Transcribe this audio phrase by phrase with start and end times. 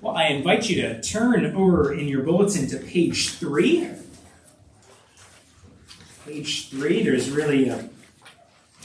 [0.00, 3.90] Well, I invite you to turn over in your bulletin to page three.
[6.24, 7.88] Page three, there's really a.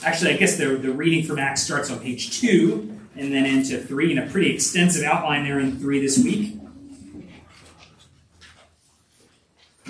[0.04, 3.78] Actually, I guess the, the reading from Acts starts on page two and then into
[3.78, 6.58] three, and a pretty extensive outline there in three this week.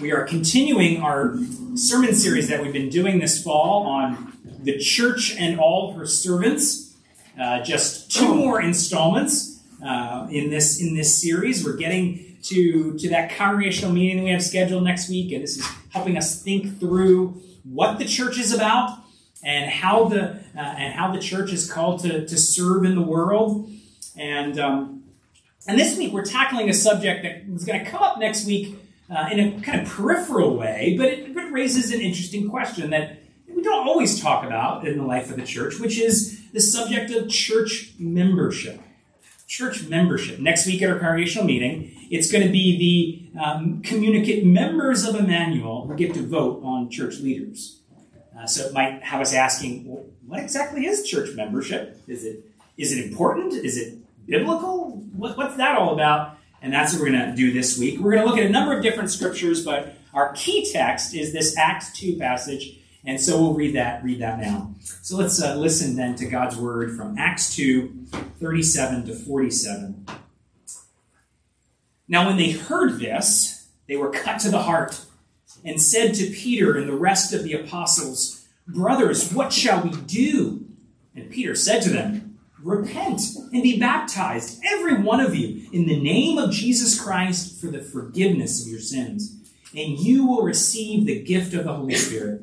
[0.02, 1.38] We are continuing our
[1.76, 6.98] sermon series that we've been doing this fall on the church and all her servants.
[7.40, 9.53] Uh, just two more installments
[9.84, 11.66] uh, in this in this series.
[11.66, 15.68] We're getting to to that congregational meeting we have scheduled next week, and this is
[15.90, 19.00] helping us think through what the church is about
[19.44, 20.24] and how the
[20.56, 23.70] uh, and how the church is called to to serve in the world.
[24.18, 25.04] And um,
[25.68, 28.78] and this week we're tackling a subject that is going to come up next week
[29.10, 32.90] uh, in a kind of peripheral way, but it, but it raises an interesting question
[32.92, 33.20] that
[33.54, 37.12] we don't always talk about in the life of the church, which is the subject
[37.12, 38.80] of church membership
[39.54, 40.40] church membership.
[40.40, 45.14] Next week at our congregational meeting, it's going to be the um, communicant members of
[45.14, 47.80] Emmanuel who get to vote on church leaders.
[48.36, 49.84] Uh, so it might have us asking,
[50.26, 52.02] what exactly is church membership?
[52.08, 53.54] Is it is it important?
[53.54, 55.04] Is it biblical?
[55.16, 56.40] What, what's that all about?
[56.64, 58.00] And that's what we're going to do this week.
[58.00, 61.32] We're going to look at a number of different scriptures, but our key text is
[61.32, 64.74] this Acts 2 passage and so we'll read that, read that now.
[65.02, 68.08] So let's uh, listen then to God's word from Acts 2,
[68.40, 70.06] 37 to 47.
[72.08, 75.02] Now, when they heard this, they were cut to the heart
[75.66, 80.66] and said to Peter and the rest of the apostles, Brothers, what shall we do?
[81.16, 86.00] And Peter said to them, Repent and be baptized, every one of you, in the
[86.00, 89.36] name of Jesus Christ for the forgiveness of your sins,
[89.76, 92.43] and you will receive the gift of the Holy Spirit.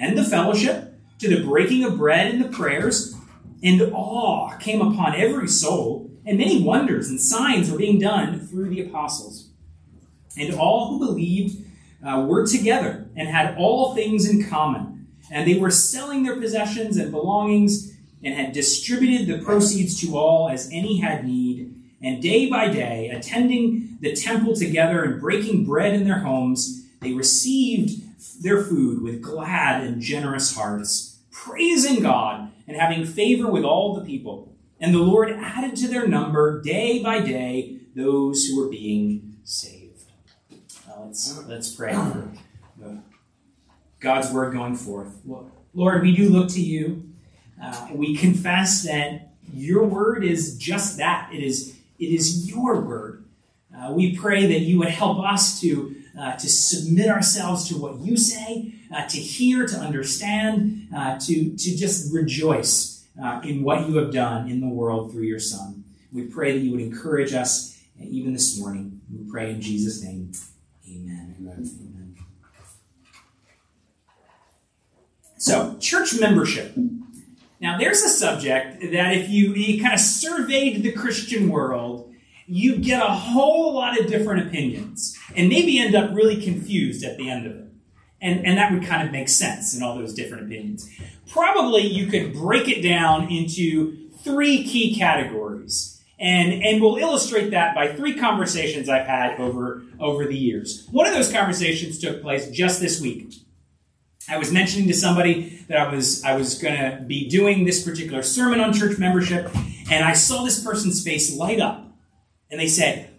[0.00, 3.14] and the fellowship, to the breaking of bread and the prayers,
[3.62, 8.70] and awe came upon every soul, and many wonders and signs were being done through
[8.70, 9.50] the apostles.
[10.38, 11.62] And all who believed
[12.04, 15.08] uh, were together and had all things in common.
[15.30, 20.48] And they were selling their possessions and belongings and had distributed the proceeds to all
[20.48, 21.74] as any had need.
[22.02, 27.12] And day by day, attending the temple together and breaking bread in their homes, they
[27.12, 28.02] received
[28.42, 34.04] their food with glad and generous hearts, praising God and having favor with all the
[34.04, 34.54] people.
[34.80, 40.04] And the Lord added to their number day by day those who were being saved.
[40.86, 42.30] Now let's, let's pray for
[43.98, 45.20] God's word going forth.
[45.74, 47.10] Lord, we do look to you.
[47.62, 51.30] Uh, we confess that your word is just that.
[51.32, 53.24] It is, it is your word.
[53.76, 57.98] Uh, we pray that you would help us to uh, to submit ourselves to what
[57.98, 63.88] you say, uh, to hear, to understand, uh, to, to just rejoice uh, in what
[63.88, 65.84] you have done in the world through your Son.
[66.12, 69.00] We pray that you would encourage us uh, even this morning.
[69.12, 70.32] We pray in Jesus' name.
[70.88, 71.36] Amen.
[71.38, 71.70] Amen.
[71.80, 72.16] Amen.
[75.36, 76.76] So, church membership.
[77.60, 82.09] Now, there's a subject that if you, you kind of surveyed the Christian world,
[82.50, 87.16] you get a whole lot of different opinions and maybe end up really confused at
[87.16, 87.66] the end of it.
[88.20, 90.90] And, and that would kind of make sense in all those different opinions.
[91.30, 96.02] Probably you could break it down into three key categories.
[96.18, 100.86] And, and we'll illustrate that by three conversations I've had over, over the years.
[100.90, 103.32] One of those conversations took place just this week.
[104.28, 107.82] I was mentioning to somebody that I was I was going to be doing this
[107.82, 109.50] particular sermon on church membership,
[109.90, 111.89] and I saw this person's face light up
[112.50, 113.10] and they said,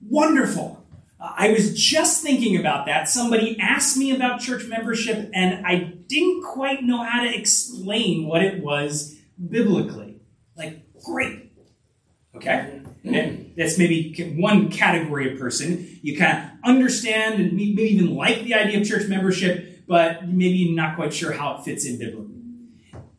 [0.00, 0.84] Wonderful.
[1.20, 3.08] Uh, I was just thinking about that.
[3.08, 8.42] Somebody asked me about church membership, and I didn't quite know how to explain what
[8.42, 9.16] it was
[9.48, 10.20] biblically.
[10.56, 11.52] Like, great.
[12.34, 12.80] Okay?
[13.04, 15.98] And that's maybe one category of person.
[16.02, 20.74] You kind of understand and maybe even like the idea of church membership, but maybe
[20.74, 22.34] not quite sure how it fits in biblically.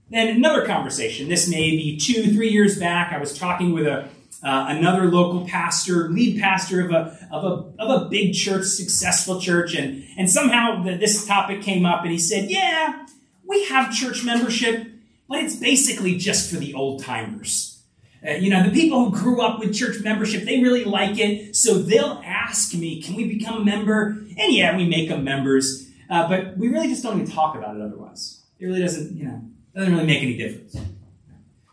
[0.10, 1.27] Then another conversation.
[1.27, 3.13] This may be two, three years back.
[3.13, 4.10] I was talking with a
[4.44, 9.39] uh, another local pastor, lead pastor of a, of a, of a big church, successful
[9.39, 13.06] church, and, and somehow the, this topic came up and he said, Yeah,
[13.45, 14.88] we have church membership,
[15.27, 17.81] but it's basically just for the old timers.
[18.25, 21.56] Uh, you know, the people who grew up with church membership, they really like it.
[21.56, 24.09] So they'll ask me, can we become a member?
[24.38, 25.89] And yeah, we make them members.
[26.09, 28.44] Uh, but we really just don't even talk about it otherwise.
[28.59, 29.42] It really doesn't, you know,
[29.75, 30.75] doesn't really make any difference.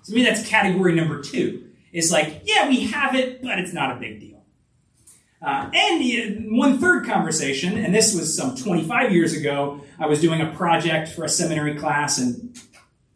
[0.03, 1.66] So me, that's category number two.
[1.97, 4.45] It's like, yeah, we have it, but it's not a big deal.
[5.41, 10.43] Uh, and one third conversation, and this was some 25 years ago, I was doing
[10.43, 12.55] a project for a seminary class, and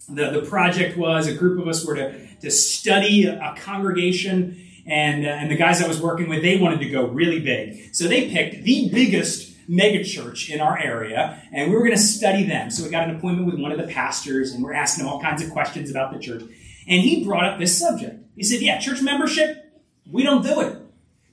[0.09, 5.27] the, the project was a group of us were to, to study a, congregation, and,
[5.27, 7.95] uh, and the guys I was working with, they wanted to go really big.
[7.95, 12.45] So they picked the biggest megachurch in our area, and we were going to study
[12.45, 12.71] them.
[12.71, 15.21] So we got an appointment with one of the pastors, and we're asking him all
[15.21, 16.45] kinds of questions about the church.
[16.89, 18.25] And he brought up this subject.
[18.41, 19.71] He said, Yeah, church membership,
[20.11, 20.79] we don't do it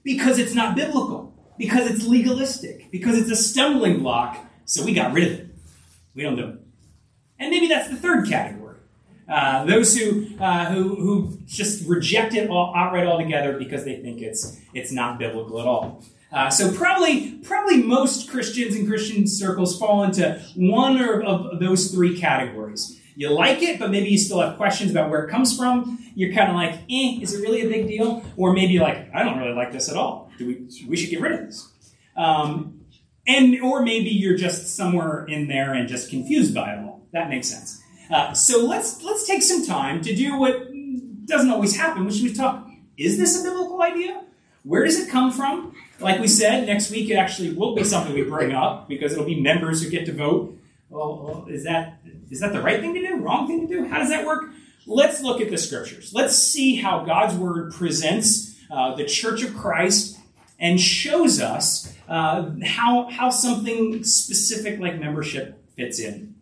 [0.04, 5.13] because it's not biblical, because it's legalistic, because it's a stumbling block, so we got
[5.13, 5.48] rid of it.
[6.15, 6.59] We don't do it.
[7.39, 8.75] And maybe that's the third category.
[9.25, 14.21] Uh, those who, uh, who, who just reject it all, outright altogether because they think
[14.21, 16.04] it's, it's not biblical at all.
[16.33, 21.89] Uh, so probably, probably most Christians in Christian circles fall into one or of those
[21.89, 22.96] three categories.
[23.17, 25.97] You like it, but maybe you still have questions about where it comes from.
[26.13, 28.23] You're kind of like, eh, is it really a big deal?
[28.37, 30.31] Or maybe you're like, I don't really like this at all.
[30.37, 31.67] Do we, we should get rid of this.
[32.15, 32.81] Um,
[33.25, 37.07] and, or maybe you're just somewhere in there and just confused by it all.
[37.11, 37.81] That makes sense.
[38.11, 40.67] Uh, so let's let's take some time to do what
[41.25, 42.69] doesn't always happen, which we talk.
[42.97, 44.23] Is this a biblical idea?
[44.63, 45.73] Where does it come from?
[45.99, 49.25] Like we said, next week it actually will be something we bring up because it'll
[49.25, 50.57] be members who get to vote.
[50.89, 51.96] Well, is that
[52.29, 53.18] is that the right thing to do?
[53.18, 53.88] Wrong thing to do?
[53.88, 54.51] How does that work?
[54.85, 56.13] Let's look at the scriptures.
[56.13, 60.18] Let's see how God's word presents uh, the Church of Christ
[60.59, 66.35] and shows us uh, how how something specific like membership fits in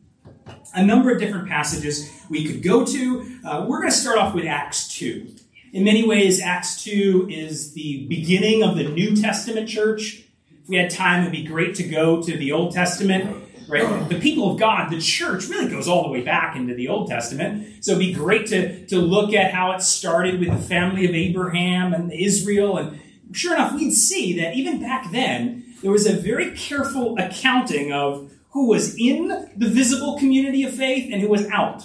[0.76, 3.40] a number of different passages we could go to.
[3.44, 5.34] Uh, we're going to start off with Acts 2.
[5.74, 10.24] In many ways, Acts 2 is the beginning of the New Testament church.
[10.64, 13.45] If we had time, it'd be great to go to the Old Testament.
[13.68, 14.10] Right?
[14.10, 17.10] The people of God, the church, really goes all the way back into the Old
[17.10, 17.84] Testament.
[17.84, 21.16] So it'd be great to, to look at how it started with the family of
[21.16, 22.78] Abraham and Israel.
[22.78, 23.00] And
[23.32, 28.32] sure enough, we'd see that even back then, there was a very careful accounting of
[28.52, 31.84] who was in the visible community of faith and who was out.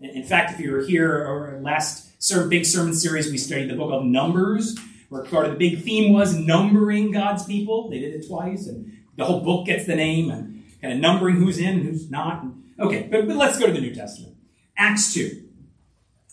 [0.00, 2.06] In fact, if you were here or last
[2.48, 4.78] big sermon series, we studied the book of Numbers,
[5.08, 7.90] where part of the big theme was numbering God's people.
[7.90, 11.36] They did it twice, and the whole book gets the name and kind of numbering
[11.36, 12.44] who's in and who's not.
[12.78, 14.36] Okay, but, but let's go to the New Testament.
[14.76, 15.44] Acts 2.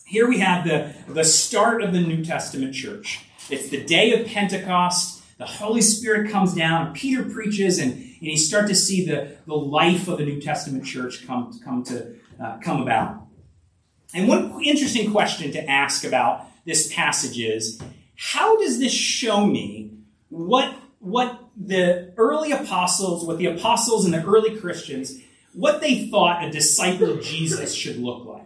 [0.06, 3.24] Here we have the, the start of the New Testament church.
[3.50, 5.22] It's the day of Pentecost.
[5.38, 9.54] The Holy Spirit comes down, Peter preaches, and and you start to see the, the
[9.54, 13.26] life of the New Testament church come, come to uh, come about.
[14.14, 17.80] And one interesting question to ask about this passage is
[18.16, 19.92] how does this show me
[20.28, 25.20] what, what the early apostles, what the apostles and the early Christians,
[25.52, 28.42] what they thought a disciple of Jesus should look like?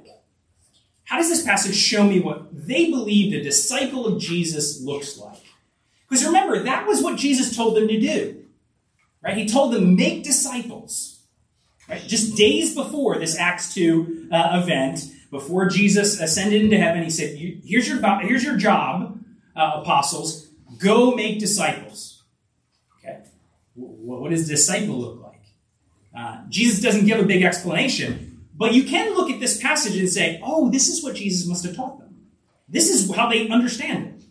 [1.04, 5.42] How does this passage show me what they believed a disciple of Jesus looks like?
[6.08, 8.44] Because remember, that was what Jesus told them to do.
[9.22, 9.36] Right?
[9.36, 11.20] He told them, make disciples.
[11.88, 12.02] Right?
[12.02, 17.36] Just days before this Acts 2 uh, event, before Jesus ascended into heaven, he said,
[17.36, 19.20] here's your, here's your job,
[19.56, 20.48] uh, apostles.
[20.78, 22.09] Go make disciples.
[24.18, 25.40] What does disciple look like?
[26.16, 30.08] Uh, Jesus doesn't give a big explanation, but you can look at this passage and
[30.08, 32.26] say, oh, this is what Jesus must have taught them.
[32.68, 34.24] This is how they understand it.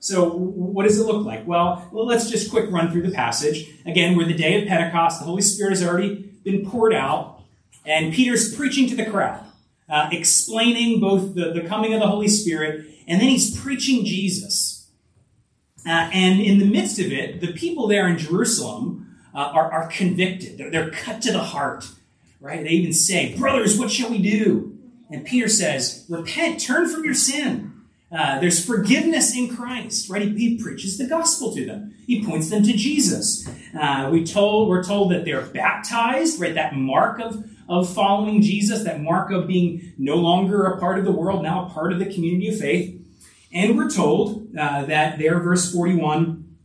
[0.00, 1.46] So, what does it look like?
[1.46, 3.70] Well, well, let's just quick run through the passage.
[3.86, 5.20] Again, we're the day of Pentecost.
[5.20, 7.42] The Holy Spirit has already been poured out,
[7.86, 9.44] and Peter's preaching to the crowd,
[9.88, 14.90] uh, explaining both the, the coming of the Holy Spirit, and then he's preaching Jesus.
[15.86, 19.01] Uh, and in the midst of it, the people there in Jerusalem
[19.34, 20.58] uh, are, are convicted.
[20.58, 21.88] They're, they're cut to the heart,
[22.40, 22.62] right?
[22.62, 24.78] They even say, Brothers, what shall we do?
[25.10, 27.72] And Peter says, Repent, turn from your sin
[28.12, 30.22] uh, there's forgiveness in Christ, right?
[30.22, 31.94] He, he, preaches the gospel to them.
[32.06, 33.48] He points them to Jesus.
[33.78, 36.54] Uh, we told, we're told that they're baptized, right?
[36.54, 41.06] That mark of, of following Jesus, that mark of being no longer a part of
[41.06, 43.00] the world, now a part of the community of faith.
[43.50, 46.58] And we're told uh, that there, verse 41,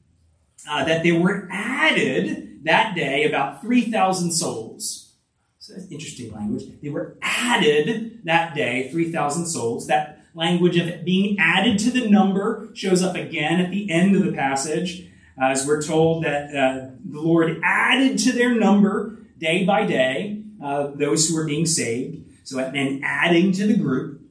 [0.69, 5.14] uh, that they were added that day about 3,000 souls.
[5.60, 6.64] So that's interesting language.
[6.82, 9.88] They were added that day, 3,000 souls.
[9.88, 14.24] That language of being added to the number shows up again at the end of
[14.24, 15.10] the passage,
[15.42, 20.88] as we're told that uh, the Lord added to their number day by day uh,
[20.96, 22.24] those who were being saved.
[22.44, 24.22] So meant adding to the group.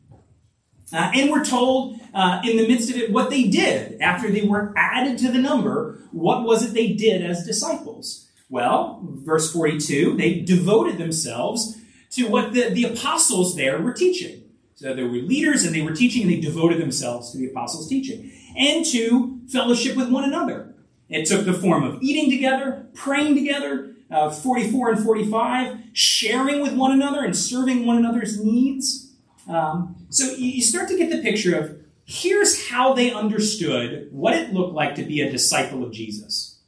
[0.93, 4.43] Uh, and we're told uh, in the midst of it what they did after they
[4.43, 6.01] were added to the number.
[6.13, 8.27] What was it they did as disciples?
[8.49, 11.77] Well, verse 42, they devoted themselves
[12.13, 14.45] to what the, the apostles there were teaching.
[14.77, 17.89] So they were leaders and they were teaching and they devoted themselves to the apostles'
[17.89, 20.75] teaching and to fellowship with one another.
[21.11, 26.75] It took the form of eating together, praying together, uh, 44 and 45, sharing with
[26.75, 29.13] one another and serving one another's needs.
[29.49, 34.55] Um, so you start to get the picture of here's how they understood what it
[34.55, 36.61] looked like to be a disciple of Jesus.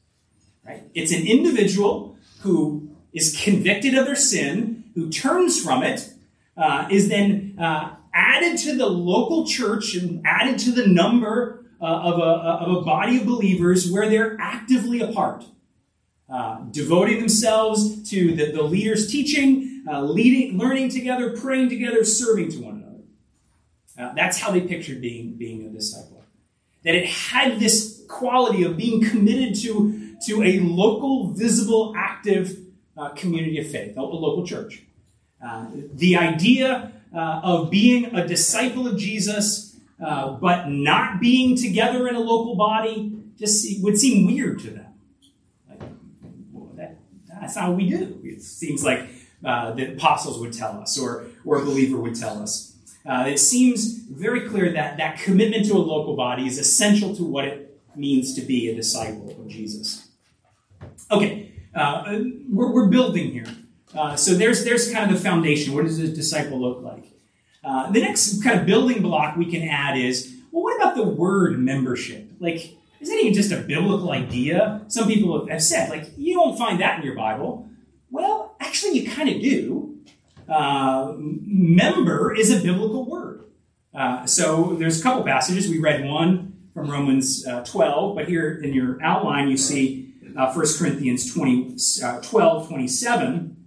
[0.66, 0.83] Right?
[0.95, 6.12] It's an individual who is convicted of their sin, who turns from it,
[6.57, 11.85] uh, is then uh, added to the local church and added to the number uh,
[11.85, 15.45] of, a, of a body of believers where they're actively a part.
[16.28, 22.50] Uh, devoting themselves to the, the leader's teaching, uh, leading, learning together, praying together, serving
[22.50, 22.77] to one another.
[23.99, 26.25] Uh, that's how they pictured being, being a disciple.
[26.85, 32.59] That it had this quality of being committed to, to a local, visible, active
[32.97, 34.83] uh, community of faith, a, local church.
[35.45, 42.21] Uh, the idea of being a disciple of Jesus, but not being together in a
[42.21, 44.88] local body, just would seem weird to them.
[47.40, 48.21] That's not we do.
[48.25, 49.09] It seems like
[49.45, 52.75] uh, the apostles would tell us, or, or a believer would tell us.
[53.07, 57.25] Uh, it seems very clear that that commitment to a local body is essential to
[57.25, 60.09] what it means to be a disciple of Jesus.
[61.11, 62.19] Okay, uh,
[62.50, 63.47] we're, we're, building here.
[63.97, 65.75] Uh, so there's, there's kind of the foundation.
[65.75, 67.05] What does a disciple look like?
[67.64, 71.05] Uh, the next kind of building block we can add is well, what about the
[71.05, 72.31] word membership?
[72.40, 74.83] Like, is that even just a biblical idea?
[74.88, 77.69] Some people have said, like, you don't find that in your Bible.
[78.11, 79.98] Well, actually, you kind of do.
[80.49, 83.45] Uh, member is a biblical word.
[83.95, 85.69] Uh, so there's a couple passages.
[85.69, 90.52] We read one from Romans uh, 12, but here in your outline, you see uh,
[90.52, 93.67] 1 Corinthians 20, uh, 12, 27.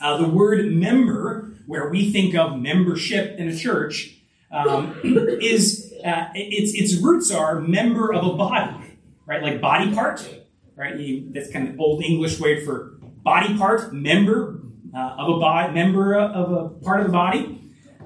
[0.00, 4.16] Uh, the word member, where we think of membership in a church,
[4.50, 9.42] um, is its its roots are member of a body, right?
[9.42, 10.28] Like body part,
[10.76, 10.98] right?
[10.98, 14.61] You, that's kind of old English word for body part, member
[14.94, 17.58] uh, of a body, member of a part of the body.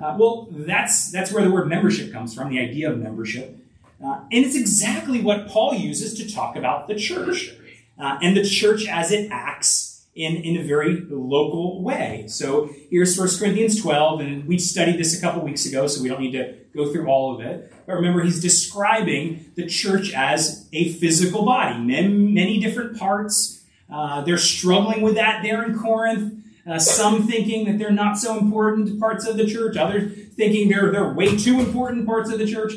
[0.02, 3.58] Uh, well, that's that's where the word membership comes from, the idea of membership,
[4.04, 7.54] uh, and it's exactly what Paul uses to talk about the church
[7.98, 12.24] uh, and the church as it acts in, in a very local way.
[12.28, 16.08] So here's 1 Corinthians 12, and we studied this a couple weeks ago, so we
[16.08, 17.72] don't need to go through all of it.
[17.86, 23.62] But remember, he's describing the church as a physical body, many different parts.
[23.92, 26.42] Uh, they're struggling with that there in Corinth.
[26.68, 30.90] Uh, some thinking that they're not so important parts of the church, others thinking they're,
[30.90, 32.72] they're way too important parts of the church.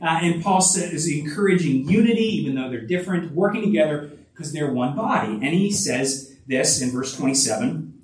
[0.00, 4.96] Uh, and Paul is encouraging unity, even though they're different, working together because they're one
[4.96, 5.32] body.
[5.32, 8.00] And he says, this in verse 27.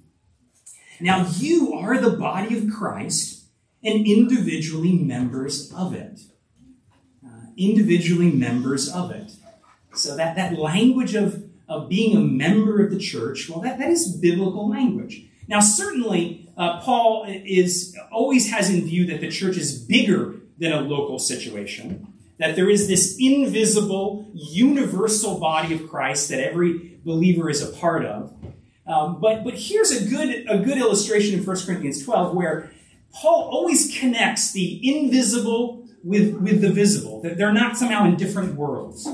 [1.00, 3.44] Now you are the body of Christ
[3.82, 6.20] and individually members of it.
[7.24, 9.32] Uh, individually members of it.
[9.94, 13.90] So that, that language of, of being a member of the church, well, that, that
[13.90, 15.27] is biblical language.
[15.48, 20.72] Now, certainly, uh, Paul is always has in view that the church is bigger than
[20.72, 27.48] a local situation, that there is this invisible, universal body of Christ that every believer
[27.48, 28.34] is a part of.
[28.86, 32.70] Um, but, but here's a good, a good illustration in 1 Corinthians 12 where
[33.12, 38.54] Paul always connects the invisible with, with the visible, that they're not somehow in different
[38.54, 39.08] worlds.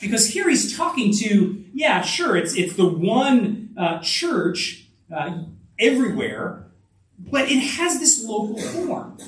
[0.00, 5.44] Because here he's talking to, yeah, sure, it's, it's the one uh, church uh,
[5.80, 6.66] everywhere,
[7.18, 9.18] but it has this local form,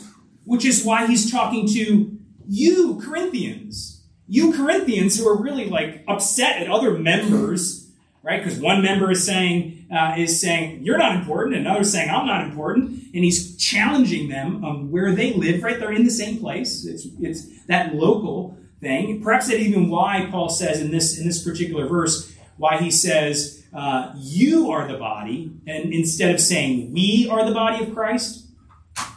[0.45, 2.19] which is why he's talking to
[2.49, 4.05] you, Corinthians.
[4.29, 7.83] You, Corinthians, who are really like upset at other members
[8.23, 8.43] right?
[8.43, 12.45] Because one member is saying uh, is saying you're not important, another saying I'm not
[12.45, 15.63] important, and he's challenging them on where they live.
[15.63, 16.85] Right, they're in the same place.
[16.85, 19.23] It's it's that local thing.
[19.23, 22.32] Perhaps that even why Paul says in this in this particular verse
[22.63, 27.55] why he says uh, you are the body, and instead of saying we are the
[27.55, 28.39] body of Christ.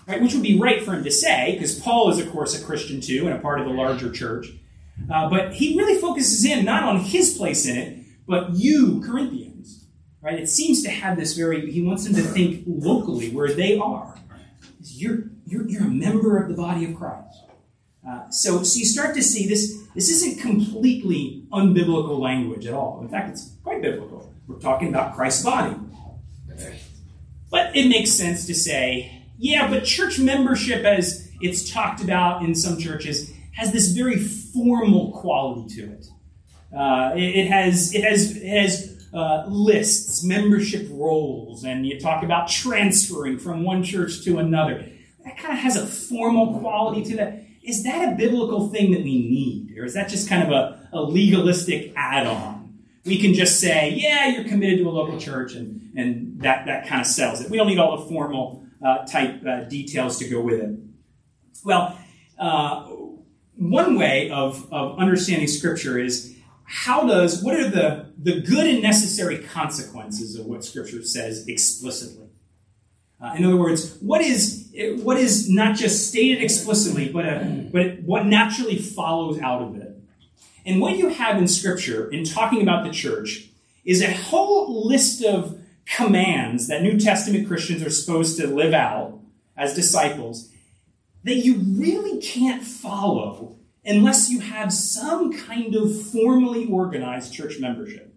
[0.07, 2.63] Right, which would be right for him to say, because Paul is, of course, a
[2.63, 4.47] Christian too and a part of the larger church.
[5.11, 9.87] Uh, but he really focuses in not on his place in it, but you, Corinthians,
[10.21, 10.39] right?
[10.39, 14.15] It seems to have this very, he wants them to think locally where they are.
[14.83, 17.39] You're, you're, you're a member of the body of Christ.
[18.07, 22.99] Uh, so, so you start to see this, this isn't completely unbiblical language at all.
[23.01, 24.31] In fact, it's quite biblical.
[24.47, 25.75] We're talking about Christ's body.
[27.49, 32.53] But it makes sense to say, yeah, but church membership as, it's talked about in
[32.53, 36.07] some churches, has this very formal quality to it.
[36.75, 42.49] Uh, it, has it has it has uh, lists, membership rolls, and you talk about
[42.49, 44.85] transferring from one church to another.
[45.23, 47.44] That kind of has a formal quality to that.
[47.65, 50.89] Is that a biblical thing that we need, or is that just kind of a,
[50.93, 52.77] a legalistic add-on?
[53.05, 56.87] We can just say, "Yeah, you're committed to a local church," and and that that
[56.87, 57.49] kind of sells it.
[57.49, 60.79] We don't need all the formal uh, type uh, details to go with it.
[61.63, 61.97] Well,
[62.37, 62.87] uh,
[63.57, 68.81] one way of, of understanding Scripture is how does, what are the, the good and
[68.81, 72.27] necessary consequences of what Scripture says explicitly?
[73.21, 74.64] Uh, in other words, what is,
[75.03, 79.97] what is not just stated explicitly, but, a, but what naturally follows out of it?
[80.65, 83.49] And what you have in Scripture, in talking about the church,
[83.85, 89.19] is a whole list of commands that New Testament Christians are supposed to live out
[89.55, 90.51] as disciples
[91.23, 98.13] that you really can't follow unless you have some kind of formally organized church membership.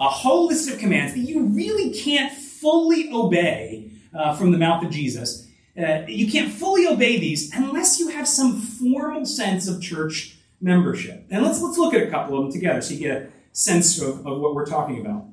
[0.00, 4.84] A whole list of commands that you really can't fully obey uh, from the mouth
[4.84, 5.48] of Jesus.
[5.78, 11.24] Uh, you can't fully obey these unless you have some formal sense of church membership.
[11.30, 14.00] And let's, let's look at a couple of them together so you get a sense
[14.00, 15.26] of, of what we're talking about.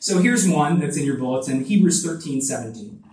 [0.00, 3.04] So here's one that's in your bulletin Hebrews 13 17.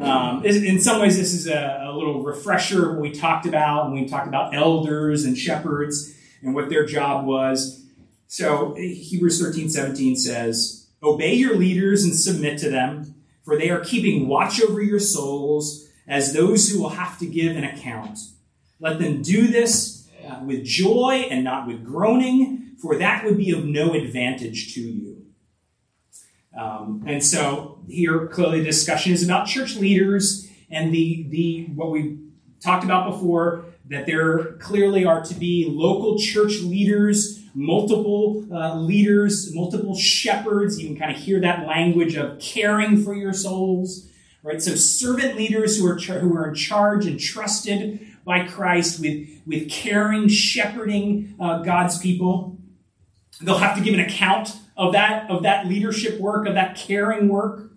[0.00, 3.90] Um, in some ways, this is a, a, little refresher of what we talked about
[3.90, 7.84] when we talked about elders and shepherds and what their job was.
[8.26, 13.80] So Hebrews 13, 17 says, Obey your leaders and submit to them, for they are
[13.80, 18.18] keeping watch over your souls as those who will have to give an account.
[18.78, 20.08] Let them do this
[20.44, 25.26] with joy and not with groaning, for that would be of no advantage to you.
[26.56, 31.90] Um, and so here, clearly, the discussion is about church leaders and the, the what
[31.90, 32.18] we
[32.60, 39.54] talked about before that there clearly are to be local church leaders, multiple uh, leaders,
[39.54, 40.80] multiple shepherds.
[40.80, 44.08] You can kind of hear that language of caring for your souls,
[44.42, 44.62] right?
[44.62, 49.70] So servant leaders who are who are in charge and trusted by Christ with with
[49.70, 52.58] caring, shepherding uh, God's people.
[53.40, 57.28] They'll have to give an account of that, of that leadership work, of that caring
[57.28, 57.72] work.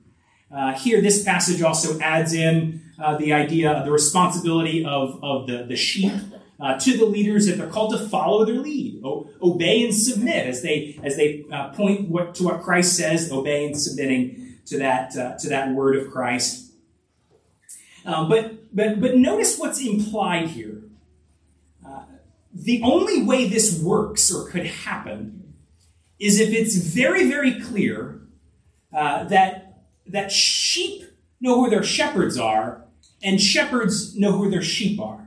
[0.56, 5.64] Uh, here, this passage also adds in uh, the idea, the responsibility of, of the,
[5.64, 6.14] the sheep
[6.60, 10.48] uh, to the leaders if they're called to follow their lead, o- obey and submit
[10.48, 14.78] as they as they uh, point what, to what Christ says, obey and submitting to
[14.78, 16.72] that uh, to that word of Christ.
[18.06, 20.84] Um, but but but notice what's implied here.
[21.86, 22.04] Uh,
[22.54, 25.54] the only way this works or could happen
[26.20, 28.22] is if it's very, very clear
[28.94, 31.04] uh, that, that sheep
[31.42, 32.86] know who their shepherds are
[33.22, 35.25] and shepherds know who their sheep are.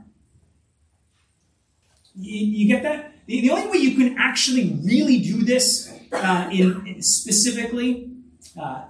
[2.19, 3.13] You, you get that?
[3.25, 8.11] The, the, only way you can actually really do this uh, in, in, specifically,
[8.59, 8.85] uh,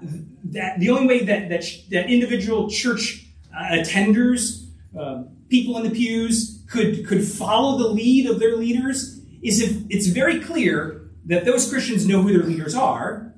[0.46, 5.92] that the only way that, that, that individual church uh, attenders, uh, people in the
[5.92, 11.46] pews, could, could follow the lead of their leaders is if it's very clear that
[11.46, 13.34] those Christians know who their leaders are.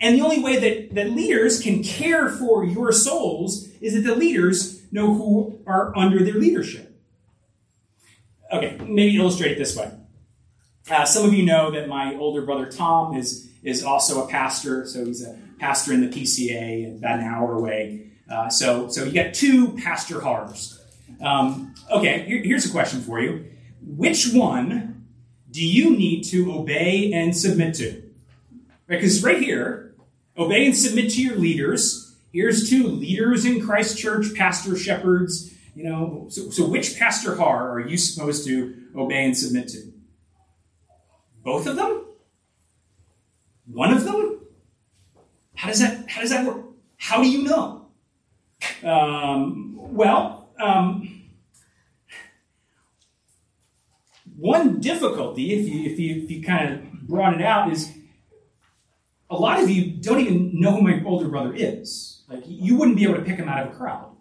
[0.00, 4.14] And the only way that, that leaders can care for your souls is that the
[4.14, 6.95] leaders know who are under their leadership.
[8.52, 9.90] Okay, maybe illustrate it this way.
[10.88, 14.86] Uh, some of you know that my older brother Tom is, is also a pastor,
[14.86, 18.06] so he's a pastor in the PCA about an hour away.
[18.30, 20.80] Uh, so, so you got two pastor harbs.
[21.20, 23.46] Um, okay, here, here's a question for you.
[23.84, 25.06] Which one
[25.50, 28.02] do you need to obey and submit to?
[28.86, 29.94] Because right, right here,
[30.36, 32.16] obey and submit to your leaders.
[32.32, 35.52] Here's two leaders in Christ Church, pastor, shepherds.
[35.76, 39.92] You know, so, so which pastor har are you supposed to obey and submit to?
[41.44, 42.06] Both of them?
[43.70, 44.40] One of them?
[45.54, 46.64] How does that how does that work?
[46.96, 47.88] How do you know?
[48.82, 51.28] Um, well, um,
[54.34, 57.92] one difficulty, if you, if you, if you kind of brought it out, is
[59.28, 62.22] a lot of you don't even know who my older brother is.
[62.28, 64.15] Like, you wouldn't be able to pick him out of a crowd.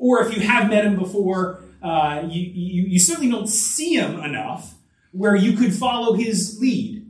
[0.00, 4.18] Or if you have met him before, uh, you, you, you certainly don't see him
[4.20, 4.74] enough
[5.12, 7.08] where you could follow his lead.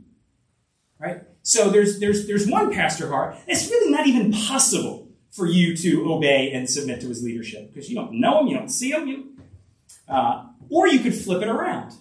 [0.99, 1.23] Right?
[1.41, 3.37] So there's, there's, there's one pastor heart.
[3.47, 7.89] It's really not even possible for you to obey and submit to his leadership because
[7.89, 9.07] you don't know him, you don't see him.
[9.07, 9.29] You,
[10.07, 11.93] uh, or you could flip it around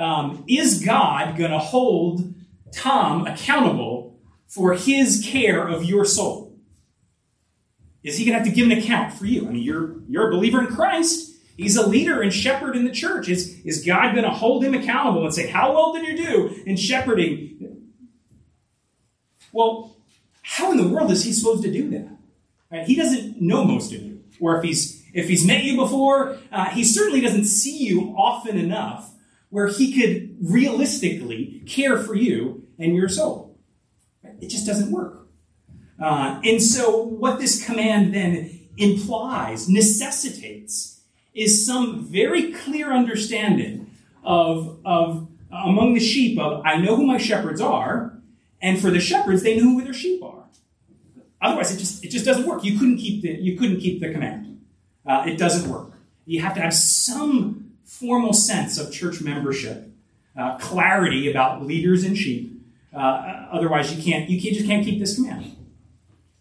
[0.00, 2.34] um, is God going to hold
[2.72, 6.49] Tom accountable for his care of your soul?
[8.02, 9.46] Is he going to have to give an account for you?
[9.46, 11.36] I mean, you're, you're a believer in Christ.
[11.56, 13.28] He's a leader and shepherd in the church.
[13.28, 16.62] Is, is God going to hold him accountable and say, How well did you do
[16.64, 17.86] in shepherding?
[19.52, 19.96] Well,
[20.42, 22.08] how in the world is he supposed to do that?
[22.70, 22.86] Right?
[22.86, 24.22] He doesn't know most of you.
[24.40, 28.56] Or if he's, if he's met you before, uh, he certainly doesn't see you often
[28.56, 29.12] enough
[29.50, 33.58] where he could realistically care for you and your soul.
[34.40, 35.19] It just doesn't work.
[36.00, 41.00] Uh, and so, what this command then implies, necessitates,
[41.34, 43.90] is some very clear understanding
[44.24, 48.18] of, of among the sheep of I know who my shepherds are,
[48.62, 50.44] and for the shepherds, they know who their sheep are.
[51.42, 52.64] Otherwise, it just it just doesn't work.
[52.64, 54.60] You couldn't keep the you couldn't keep the command.
[55.06, 55.92] Uh, it doesn't work.
[56.26, 59.90] You have to have some formal sense of church membership,
[60.36, 62.62] uh, clarity about leaders and sheep.
[62.94, 65.56] Uh, otherwise, you can't you can't, just can't keep this command.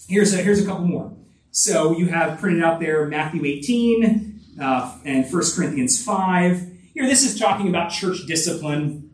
[0.07, 1.13] Here's a, here's a couple more.
[1.51, 6.67] So you have printed out there Matthew 18 uh, and 1 Corinthians 5.
[6.93, 9.09] Here, this is talking about church discipline.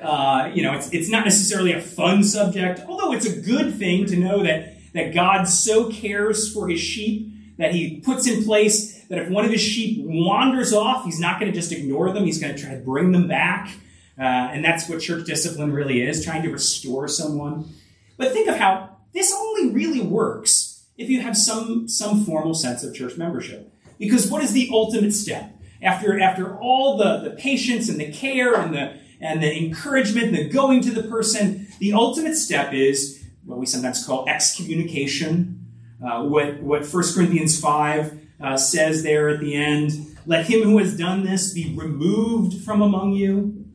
[0.00, 4.06] Uh, you know, it's, it's not necessarily a fun subject, although it's a good thing
[4.06, 9.04] to know that, that God so cares for his sheep that he puts in place
[9.08, 12.24] that if one of his sheep wanders off, he's not going to just ignore them,
[12.24, 13.70] he's going to try to bring them back.
[14.18, 17.68] Uh, and that's what church discipline really is, trying to restore someone.
[18.16, 22.84] But think of how this only really works if you have some, some formal sense
[22.84, 23.72] of church membership.
[23.98, 25.50] Because what is the ultimate step?
[25.82, 30.36] After, after all the, the patience and the care and the, and the encouragement and
[30.36, 35.66] the going to the person, the ultimate step is what we sometimes call excommunication.
[36.04, 40.78] Uh, what, what 1 Corinthians 5 uh, says there at the end let him who
[40.78, 43.66] has done this be removed from among you.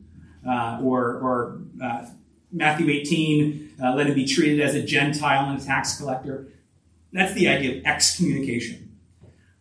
[0.46, 2.06] Uh, or, or uh,
[2.52, 6.48] Matthew 18, uh, let him be treated as a Gentile and a tax collector.
[7.12, 8.96] That's the idea of excommunication.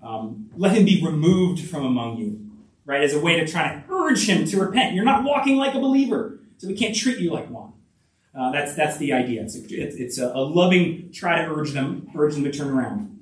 [0.02, 2.52] Um, let him be removed from among you,
[2.86, 3.04] right?
[3.04, 4.96] As a way to try to urge him to repent.
[4.96, 7.74] You're not walking like a believer, so we can't treat you like one.
[8.34, 9.42] Uh, that's that's the idea.
[9.42, 13.20] It's a, it's a, a loving try to urge them urge them to turn around.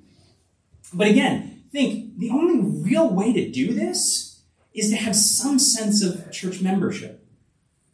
[0.93, 4.41] But again, think the only real way to do this
[4.73, 7.25] is to have some sense of church membership,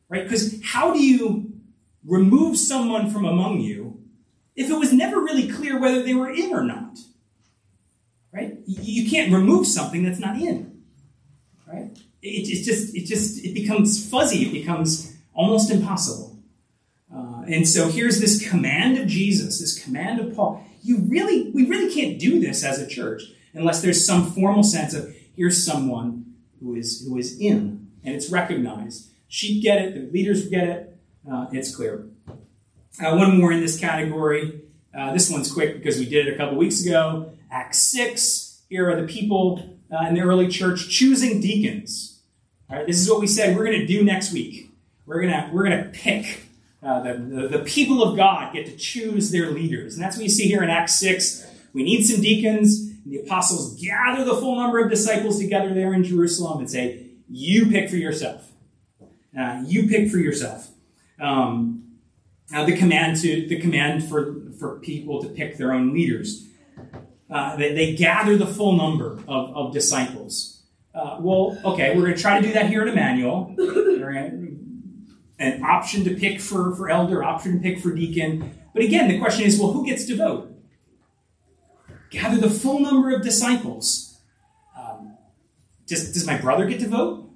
[0.09, 0.23] right?
[0.23, 1.52] Because how do you
[2.05, 4.01] remove someone from among you
[4.55, 6.99] if it was never really clear whether they were in or not.
[8.31, 8.57] Right?
[8.65, 10.83] You can't remove something that's not in.
[11.67, 11.91] Right?
[12.21, 14.47] It, it just it just it becomes fuzzy.
[14.47, 16.39] It becomes almost impossible.
[17.13, 20.63] Uh, and so here's this command of Jesus, this command of Paul.
[20.81, 24.93] You really we really can't do this as a church unless there's some formal sense
[24.93, 29.11] of here's someone who is who is in and it's recognized.
[29.27, 30.92] Sheep get it, the leaders would get it,
[31.31, 32.05] uh, it's clear.
[32.27, 34.61] Uh, one more in this category.
[34.97, 37.31] Uh, this one's quick because we did it a couple weeks ago.
[37.49, 38.61] Acts 6.
[38.69, 42.21] Here are the people uh, in the early church choosing deacons.
[42.69, 44.69] All right, this is what we said we're going to do next week.
[45.05, 46.41] We're going to we're going to pick.
[46.81, 49.95] Uh, the, the, the people of God get to choose their leaders.
[49.95, 51.47] And that's what you see here in Acts 6.
[51.73, 52.77] We need some deacons.
[53.03, 57.07] And the apostles gather the full number of disciples together there in Jerusalem and say,
[57.29, 58.51] You pick for yourself.
[59.37, 60.72] Uh, you pick for yourself
[61.23, 61.83] um,
[62.53, 66.47] uh, the command to the command for for people to pick their own leaders.
[67.29, 70.61] Uh, they, they, gather the full number of, of disciples.
[70.93, 73.55] Uh, well, okay, we're going to try to do that here at Emmanuel.
[75.39, 78.59] An option to pick for, for elder, option to pick for deacon.
[78.73, 80.53] But again, the question is, well, who gets to vote?
[82.11, 84.19] Gather the full number of disciples.
[84.77, 85.17] Um,
[85.87, 87.31] does, does my brother get to vote?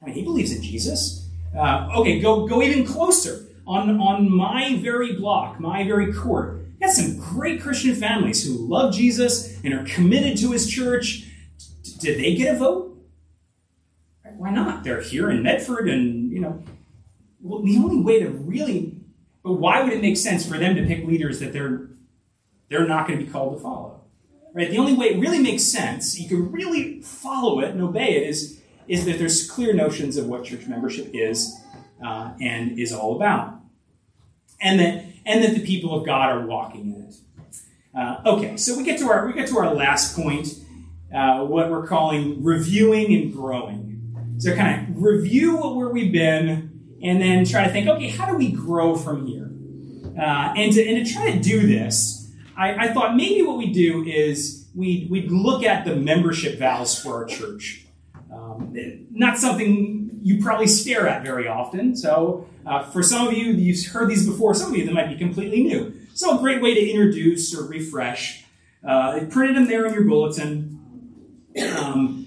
[0.00, 1.21] I mean, he believes in Jesus.
[1.56, 3.46] Uh, okay, go go even closer.
[3.64, 8.92] On, on my very block, my very court, got some great Christian families who love
[8.92, 11.28] Jesus and are committed to his church.
[11.84, 12.92] D- did they get a vote?
[14.36, 14.82] Why not?
[14.82, 16.60] They're here in Medford, and you know,
[17.40, 18.96] well, the only way to really,
[19.44, 21.88] but why would it make sense for them to pick leaders that they're
[22.68, 24.00] they're not going to be called to follow?
[24.52, 24.68] Right?
[24.68, 28.28] The only way it really makes sense, you can really follow it and obey it,
[28.28, 28.60] is
[28.92, 31.58] is that there's clear notions of what church membership is
[32.04, 33.58] uh, and is all about.
[34.60, 37.14] And that, and that the people of God are walking in it.
[37.98, 40.48] Uh, okay, so we get to our we get to our last point,
[41.14, 44.36] uh, what we're calling reviewing and growing.
[44.38, 48.36] So kind of review where we've been, and then try to think, okay, how do
[48.36, 49.50] we grow from here?
[50.18, 53.72] Uh, and to and to try to do this, I, I thought maybe what we
[53.72, 57.81] do is we we'd look at the membership vows for our church.
[58.54, 61.96] Um, not something you probably stare at very often.
[61.96, 64.54] So, uh, for some of you, you've heard these before.
[64.54, 65.94] Some of you, they might be completely new.
[66.14, 68.44] So, a great way to introduce or refresh
[68.84, 70.80] Uh, they printed them there in your bulletin.
[71.78, 72.22] Um,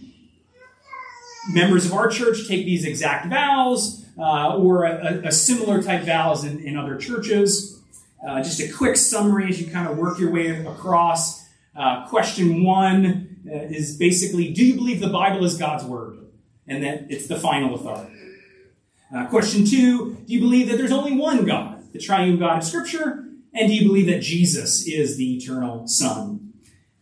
[1.52, 6.44] members of our church take these exact vows uh, or a, a, similar type vows
[6.44, 7.82] in, in other churches.
[8.26, 11.46] Uh, just a quick summary as you kind of work your way across.
[11.76, 16.18] Uh, question one is basically Do you believe the Bible is God's Word
[16.68, 18.14] and that it's the final authority?
[19.16, 22.64] Uh, question two Do you believe that there's only one God, the triune God of
[22.64, 23.26] Scripture?
[23.54, 26.54] And do you believe that Jesus is the eternal Son?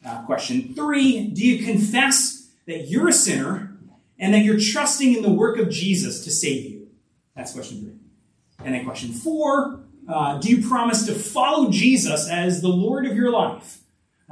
[0.05, 3.75] Uh, question three Do you confess that you're a sinner
[4.19, 6.87] and that you're trusting in the work of Jesus to save you?
[7.35, 8.65] That's question three.
[8.65, 13.15] And then question four uh, Do you promise to follow Jesus as the Lord of
[13.15, 13.79] your life,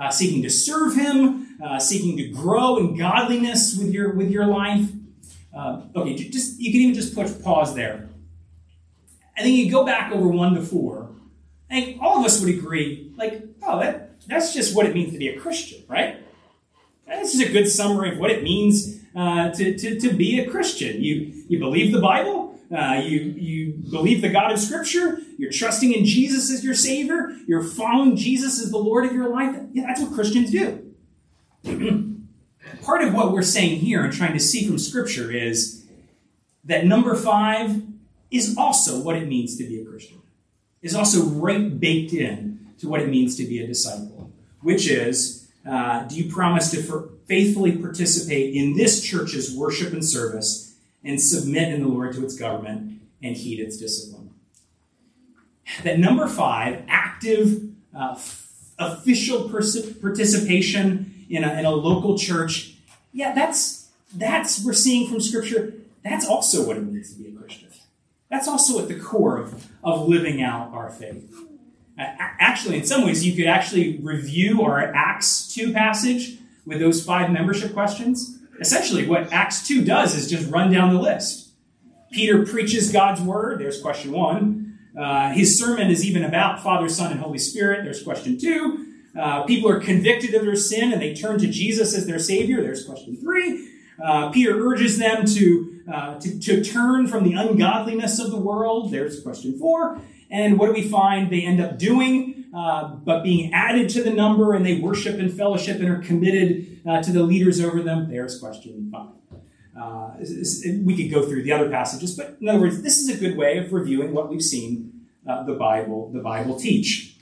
[0.02, 4.48] uh, seeking to serve Him, uh, seeking to grow in godliness with your with your
[4.48, 4.90] life?
[5.56, 8.10] Uh, okay, just you can even just push pause there.
[9.38, 11.10] And then you go back over one to four.
[11.70, 15.14] I think all of us would agree, like, oh, that, that's just what it means
[15.14, 16.18] to be a Christian, right?
[17.08, 20.50] This is a good summary of what it means uh, to, to, to be a
[20.50, 21.02] Christian.
[21.02, 25.92] You, you believe the Bible, uh, you, you believe the God of Scripture, you're trusting
[25.92, 29.60] in Jesus as your Savior, you're following Jesus as the Lord of your life.
[29.74, 30.94] Yeah, that's what Christians do.
[32.84, 35.84] Part of what we're saying here and trying to see from Scripture is
[36.64, 37.82] that number five
[38.30, 40.22] is also what it means to be a Christian,
[40.84, 45.52] is also right baked in to what it means to be a disciple, which is
[45.68, 51.74] uh, do you promise to faithfully participate in this church's worship and service and submit
[51.74, 54.21] in the Lord to its government and heed its discipline?
[55.84, 62.74] That number five, active, uh, f- official pers- participation in a, in a local church,
[63.14, 65.74] yeah, that's that's we're seeing from Scripture.
[66.04, 67.70] That's also what it means to be a Christian.
[68.30, 71.32] That's also at the core of, of living out our faith
[72.02, 77.32] actually, in some ways, you could actually review our Acts 2 passage with those five
[77.32, 78.40] membership questions.
[78.60, 81.50] Essentially, what Acts 2 does is just run down the list.
[82.12, 84.61] Peter preaches God's word, there's question one.
[84.98, 88.88] Uh, his sermon is even about Father, Son, and Holy Spirit, there's question two.
[89.18, 92.62] Uh, people are convicted of their sin and they turn to Jesus as their Savior,
[92.62, 93.70] there's question three.
[94.04, 98.92] Uh, Peter urges them to, uh, to, to turn from the ungodliness of the world,
[98.92, 100.00] there's question four.
[100.30, 102.46] And what do we find they end up doing?
[102.56, 106.82] Uh, but being added to the number, and they worship and fellowship and are committed
[106.86, 108.10] uh, to the leaders over them.
[108.10, 109.21] There's question five.
[109.80, 110.12] Uh,
[110.84, 113.38] we could go through the other passages, but in other words, this is a good
[113.38, 117.16] way of reviewing what we've seen uh, the Bible the Bible teach.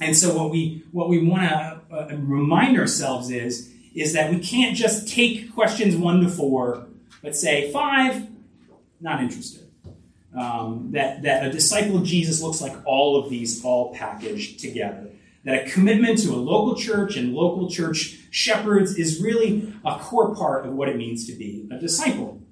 [0.00, 4.40] And so, what we what we want to uh, remind ourselves is is that we
[4.40, 6.86] can't just take questions one to four,
[7.22, 8.28] but say five,
[9.00, 9.70] not interested
[10.36, 15.08] um, that, that a disciple of Jesus looks like all of these all packaged together.
[15.44, 20.34] That a commitment to a local church and local church shepherds is really a core
[20.34, 22.42] part of what it means to be a disciple.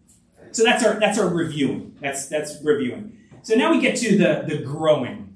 [0.52, 1.96] So that's our that's our reviewing.
[2.00, 3.18] That's that's reviewing.
[3.42, 5.26] So now we get to the, the growing.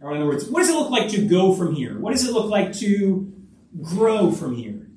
[0.00, 1.98] Or in other words, what does it look like to go from here?
[1.98, 3.32] What does it look like to
[3.82, 4.88] grow from here?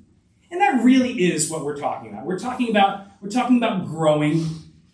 [0.50, 2.24] And that really is what we're talking about.
[2.26, 4.46] We're talking about we're talking about growing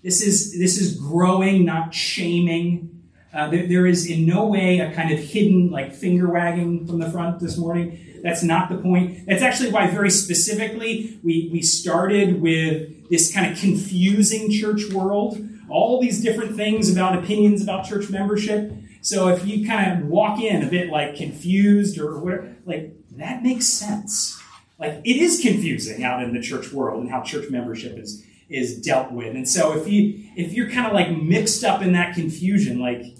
[0.07, 2.96] this is, this is growing, not shaming.
[3.37, 6.99] Uh, there, there is in no way a kind of hidden, like finger wagging from
[6.99, 8.01] the front this morning.
[8.23, 9.27] That's not the point.
[9.27, 15.39] That's actually why, very specifically, we, we started with this kind of confusing church world,
[15.69, 18.73] all these different things about opinions about church membership.
[19.03, 23.43] So if you kind of walk in a bit like confused or whatever, like that
[23.43, 24.41] makes sense.
[24.79, 28.81] Like it is confusing out in the church world and how church membership is is
[28.81, 29.35] dealt with.
[29.35, 33.17] And so if you if you're kind of like mixed up in that confusion, like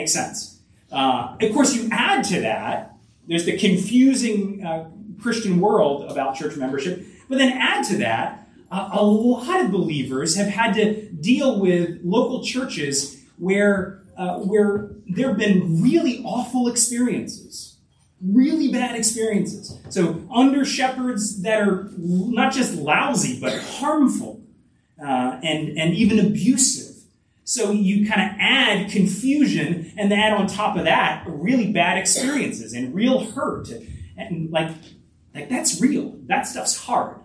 [0.00, 0.60] makes sense.
[0.90, 2.96] Uh, of course, you add to that.
[3.28, 4.90] There's the confusing uh,
[5.22, 10.36] Christian world about church membership, but then add to that, uh, a lot of believers
[10.36, 16.68] have had to deal with local churches where uh, where there have been really awful
[16.68, 17.70] experiences
[18.22, 19.78] really bad experiences.
[19.88, 24.42] So, under shepherds that are not just lousy, but harmful
[25.02, 26.89] uh, and, and even abusive.
[27.50, 31.98] So, you kind of add confusion and then add on top of that really bad
[31.98, 33.68] experiences and real hurt.
[34.16, 34.70] And, like,
[35.34, 36.14] like that's real.
[36.26, 37.16] That stuff's hard.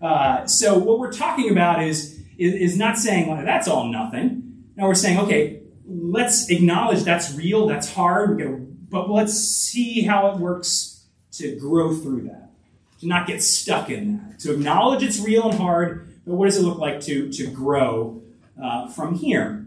[0.00, 4.62] Uh, so, what we're talking about is, is, is not saying, well, that's all nothing.
[4.76, 8.38] Now, we're saying, okay, let's acknowledge that's real, that's hard.
[8.38, 8.58] To
[8.88, 12.52] but let's see how it works to grow through that,
[13.00, 16.58] to not get stuck in that, to acknowledge it's real and hard, but what does
[16.58, 18.22] it look like to, to grow
[18.62, 19.63] uh, from here?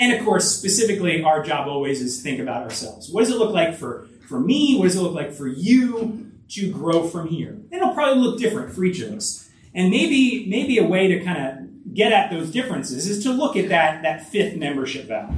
[0.00, 3.10] And of course, specifically, our job always is think about ourselves.
[3.10, 4.78] What does it look like for, for me?
[4.78, 7.50] What does it look like for you to grow from here?
[7.50, 9.50] And it'll probably look different for each of us.
[9.74, 13.56] And maybe, maybe a way to kind of get at those differences is to look
[13.56, 15.34] at that, that fifth membership vow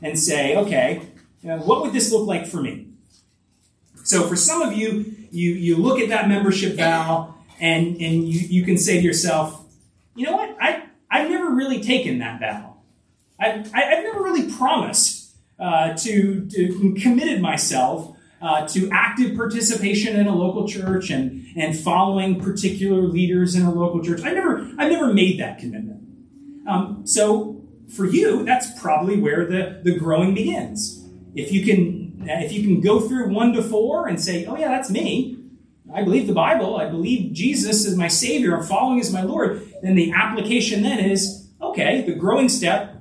[0.00, 1.02] and say, okay,
[1.42, 2.86] you know, what would this look like for me?
[4.04, 8.40] So for some of you, you, you look at that membership vow and, and you,
[8.40, 9.64] you can say to yourself,
[10.14, 10.56] you know what?
[10.60, 12.73] I, I've never really taken that vow.
[13.44, 20.18] I, I, have never really promised uh, to, to committed myself uh, to active participation
[20.18, 24.22] in a local church and, and following particular leaders in a local church.
[24.24, 26.02] I never, I've never made that commitment.
[26.68, 27.62] Um, so
[27.94, 31.06] for you, that's probably where the, the growing begins.
[31.34, 34.68] If you can, if you can go through one to four and say, oh yeah,
[34.68, 35.38] that's me.
[35.94, 36.76] I believe the Bible.
[36.76, 38.56] I believe Jesus is my Savior.
[38.56, 39.62] I'm following as my Lord.
[39.82, 42.93] Then the application then is, okay, the growing step.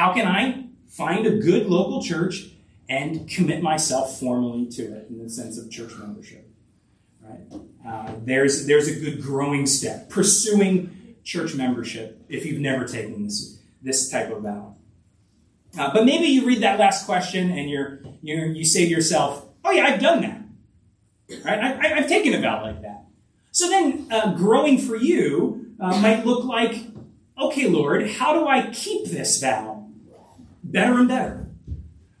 [0.00, 2.46] How can I find a good local church
[2.88, 6.48] and commit myself formally to it in the sense of church membership.
[7.22, 7.60] Right?
[7.86, 13.60] Uh, there's there's a good growing step pursuing church membership if you've never taken this
[13.82, 14.74] this type of vow.
[15.78, 19.44] Uh, but maybe you read that last question and you're, you you say to yourself,
[19.66, 21.44] "Oh yeah, I've done that.
[21.44, 21.60] Right?
[21.60, 23.04] I, have taken a vow like that."
[23.50, 26.86] So then, uh, growing for you uh, might look like,
[27.38, 29.69] "Okay, Lord, how do I keep this vow
[30.62, 31.46] better and better?"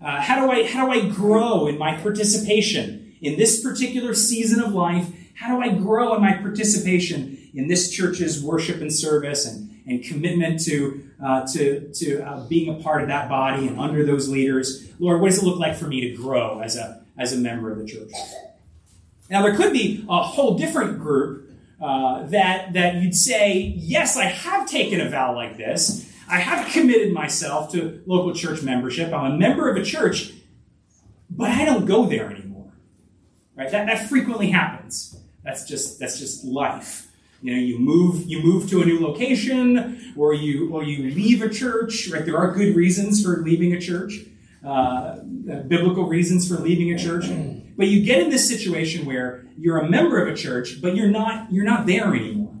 [0.00, 4.62] Uh, how do I how do I grow in my participation in this particular season
[4.62, 5.08] of life?
[5.34, 10.02] How do I grow in my participation in this church's worship and service and, and
[10.02, 14.28] commitment to uh, to to uh, being a part of that body and under those
[14.28, 14.90] leaders?
[14.98, 17.70] Lord, what does it look like for me to grow as a as a member
[17.70, 18.10] of the church?
[19.28, 21.50] Now there could be a whole different group
[21.80, 26.09] uh, that that you'd say, yes, I have taken a vow like this.
[26.30, 29.12] I have committed myself to local church membership.
[29.12, 30.32] I'm a member of a church,
[31.28, 32.72] but I don't go there anymore.
[33.56, 33.70] Right?
[33.70, 35.20] That, that frequently happens.
[35.42, 37.08] That's just that's just life.
[37.42, 41.42] You know, you move you move to a new location, or you or you leave
[41.42, 42.08] a church.
[42.12, 42.24] Right?
[42.24, 44.20] There are good reasons for leaving a church,
[44.64, 45.16] uh,
[45.66, 47.24] biblical reasons for leaving a church.
[47.76, 51.08] But you get in this situation where you're a member of a church, but you're
[51.08, 52.59] not you're not there anymore.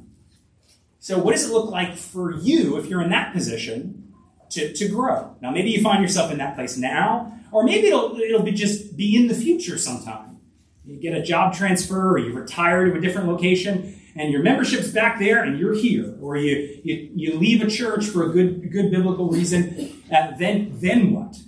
[1.02, 4.12] So, what does it look like for you if you're in that position
[4.50, 5.34] to, to grow?
[5.40, 8.98] Now, maybe you find yourself in that place now, or maybe it'll, it'll be just
[8.98, 10.38] be in the future sometime.
[10.84, 14.90] You get a job transfer, or you retire to a different location, and your membership's
[14.90, 18.70] back there, and you're here, or you, you, you leave a church for a good,
[18.70, 20.02] good biblical reason.
[20.14, 21.38] Uh, then, then what?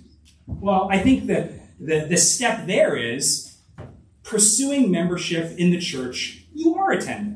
[0.47, 3.55] Well, I think the, the, the step there is
[4.23, 7.32] pursuing membership in the church you are attending.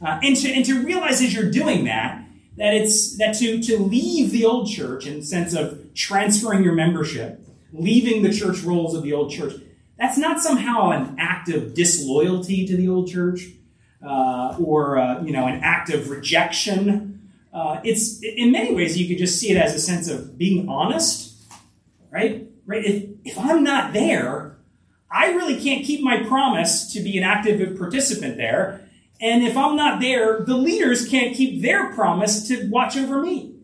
[0.00, 2.22] Uh, and, to, and to realize as you're doing that,
[2.56, 6.74] that it's that to, to leave the old church in the sense of transferring your
[6.74, 9.54] membership, leaving the church rolls of the old church,
[9.98, 13.48] that's not somehow an act of disloyalty to the old church
[14.06, 17.30] uh, or uh, you know an act of rejection.
[17.52, 20.68] Uh, it's in many ways you could just see it as a sense of being
[20.68, 21.34] honest,
[22.10, 22.46] right?
[22.66, 22.84] Right.
[22.84, 24.58] If if I'm not there,
[25.10, 28.85] I really can't keep my promise to be an active participant there.
[29.20, 33.54] And if I'm not there, the leaders can't keep their promise to watch over me.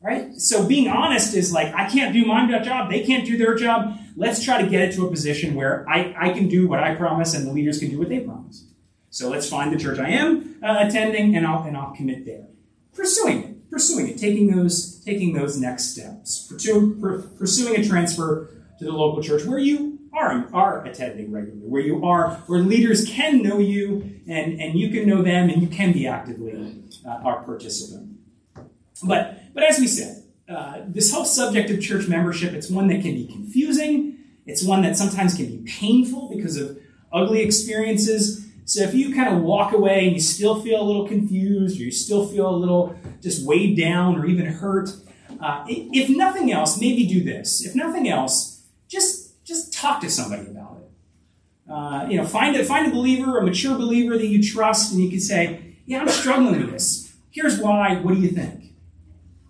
[0.00, 0.34] Right?
[0.34, 3.96] So being honest is like, I can't do my job, they can't do their job.
[4.16, 6.96] Let's try to get it to a position where I, I can do what I
[6.96, 8.66] promise and the leaders can do what they promise.
[9.10, 12.46] So let's find the church I am uh, attending and I'll, and I'll commit there.
[12.94, 16.52] Pursuing it, pursuing it, taking those, taking those next steps.
[17.38, 22.04] pursuing a transfer to the local church where you are, are attending regularly, where you
[22.04, 25.92] are, where leaders can know you and, and you can know them and you can
[25.92, 28.18] be actively uh, our participant.
[29.02, 33.02] But, but as we said, uh, this whole subject of church membership, it's one that
[33.02, 34.18] can be confusing.
[34.44, 36.78] It's one that sometimes can be painful because of
[37.12, 38.46] ugly experiences.
[38.64, 41.84] So if you kind of walk away and you still feel a little confused or
[41.84, 44.90] you still feel a little just weighed down or even hurt,
[45.40, 47.64] uh, if nothing else, maybe do this.
[47.64, 49.21] If nothing else, just
[49.52, 51.70] just talk to somebody about it.
[51.70, 55.02] Uh, you know, find a, find a believer, a mature believer that you trust, and
[55.02, 57.14] you can say, yeah, I'm struggling with this.
[57.30, 57.96] Here's why.
[57.96, 58.72] What do you think?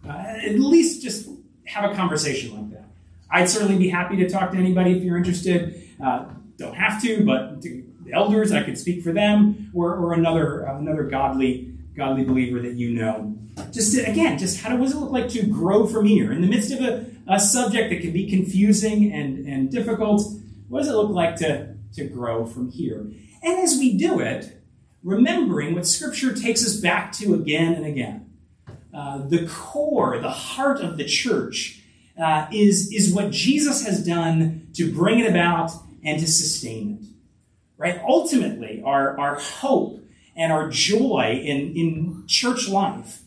[0.07, 1.29] Uh, at least just
[1.65, 2.89] have a conversation like that.
[3.31, 5.89] I'd certainly be happy to talk to anybody if you're interested.
[6.03, 6.27] Uh,
[6.59, 11.05] don't have to, but the elders, I could speak for them, or, or another another
[11.05, 13.35] godly godly believer that you know.
[13.73, 16.47] Just to, again, just how does it look like to grow from here in the
[16.47, 20.23] midst of a a subject that can be confusing and, and difficult,
[20.69, 23.01] what does it look like to, to grow from here?
[23.43, 24.61] And as we do it,
[25.03, 28.31] remembering what Scripture takes us back to again and again.
[28.95, 31.83] Uh, the core, the heart of the church
[32.21, 35.73] uh, is, is what Jesus has done to bring it about
[36.05, 37.09] and to sustain it.
[37.79, 38.01] Right?
[38.07, 40.05] Ultimately, our, our hope
[40.37, 43.22] and our joy in, in church life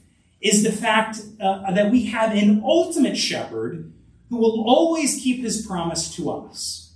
[0.45, 3.91] is the fact uh, that we have an ultimate shepherd
[4.29, 6.93] who will always keep his promise to us.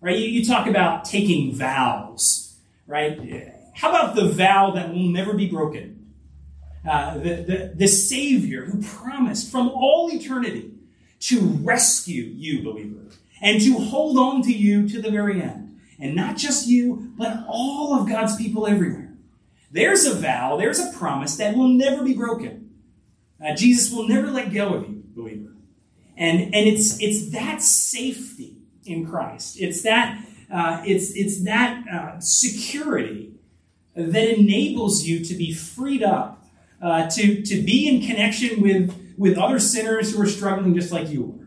[0.00, 0.18] Right?
[0.18, 2.56] You, you talk about taking vows,
[2.88, 3.54] right?
[3.74, 6.12] How about the vow that will never be broken?
[6.88, 10.72] Uh, the, the, the Savior who promised from all eternity
[11.20, 15.78] to rescue you, believer, and to hold on to you to the very end.
[16.00, 19.12] And not just you, but all of God's people everywhere.
[19.70, 22.57] There's a vow, there's a promise that will never be broken.
[23.44, 25.52] Uh, Jesus will never let go of you, believer.
[26.16, 29.60] And, and it's, it's that safety in Christ.
[29.60, 33.34] It's that, uh, it's, it's that uh, security
[33.94, 36.44] that enables you to be freed up,
[36.82, 41.08] uh, to, to be in connection with, with other sinners who are struggling just like
[41.08, 41.38] you are.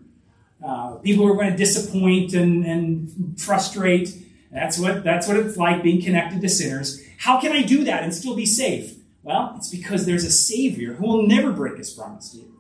[0.64, 4.16] Uh, people who are going to disappoint and, and frustrate.
[4.52, 7.04] That's what, that's what it's like being connected to sinners.
[7.18, 8.96] How can I do that and still be safe?
[9.24, 12.56] Well, it's because there's a Savior who will never break his promise to you,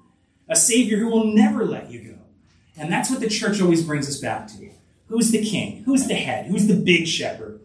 [0.47, 2.17] a Savior who will never let you go.
[2.77, 4.69] And that's what the church always brings us back to.
[5.07, 5.83] Who's the king?
[5.83, 6.45] Who's the head?
[6.45, 7.59] Who's the big shepherd?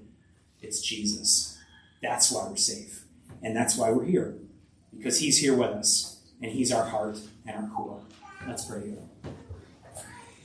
[0.60, 1.58] It's Jesus.
[2.02, 3.04] That's why we're safe.
[3.42, 4.36] And that's why we're here.
[4.96, 6.20] Because He's here with us.
[6.42, 8.02] And He's our heart and our core.
[8.48, 8.94] Let's pray.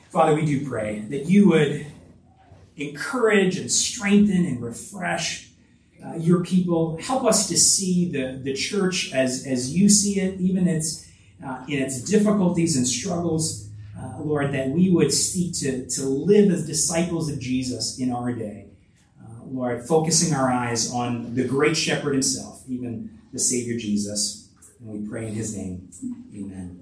[0.09, 1.87] Father, we do pray that you would
[2.75, 5.50] encourage and strengthen and refresh
[6.05, 6.97] uh, your people.
[7.01, 11.07] Help us to see the, the church as, as you see it, even its,
[11.45, 13.69] uh, in its difficulties and struggles.
[13.97, 18.33] Uh, Lord, that we would seek to, to live as disciples of Jesus in our
[18.33, 18.71] day.
[19.51, 24.49] Lord, focusing our eyes on the great shepherd himself, even the Savior Jesus.
[24.79, 25.89] And we pray in his name.
[26.33, 26.80] Amen.